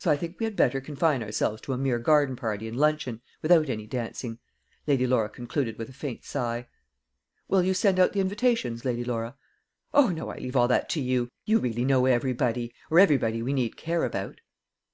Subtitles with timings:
[0.00, 3.22] So I think we had better confine ourselves to a mere garden party and luncheon,
[3.40, 4.38] without any dancing,"
[4.86, 6.68] Lady Laura concluded with a faint sigh.
[7.48, 9.34] "Will you send out the invitations, Lady Laura?"
[9.94, 11.30] "O, no; I leave all that to you.
[11.46, 14.42] You really know everybody or everybody we need care about."